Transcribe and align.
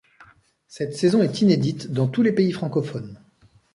Cette 0.67 0.95
saison 0.97 1.21
est 1.21 1.41
inédite 1.41 1.91
dans 1.93 2.07
tous 2.07 2.23
les 2.23 2.31
pays 2.31 2.51
francophones. 2.53 3.19